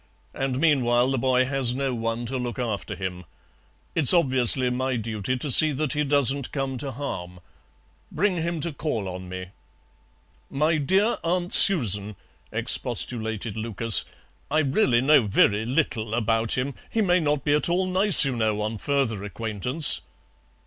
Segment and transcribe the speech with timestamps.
[0.33, 3.23] And meanwhile the boy has no one to look after him.
[3.93, 7.39] It's obviously my duty to see that he doesn't come to harm.
[8.11, 9.49] Bring him to call on me."
[10.49, 12.15] "My dear Aunt Susan,"
[12.51, 14.03] expostulated Lucas,
[14.49, 16.73] "I really know very little about him.
[16.89, 20.01] He may not be at all nice, you know, on further acquaintance."